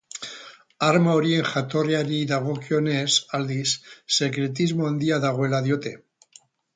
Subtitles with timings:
[0.85, 3.75] Arma horien jatorriari dagokionez, aldiz,
[4.21, 5.93] sekretismo handia dagoela diote.